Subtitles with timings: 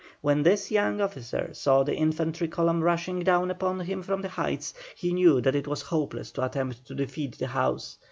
[0.21, 4.73] When this young officer saw the infantry column rushing down upon him from the heights,
[4.95, 7.99] he knew that it was hopeless to attempt to defend the house.